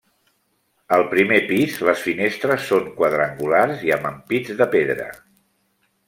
Al 0.95 1.01
primer 1.09 1.35
pis 1.49 1.75
les 1.89 1.99
finestres 2.05 2.65
són 2.69 2.89
quadrangulars 2.95 3.83
i 3.89 3.93
amb 3.97 4.09
ampits 4.11 4.55
de 4.63 4.67
pedra. 4.77 5.07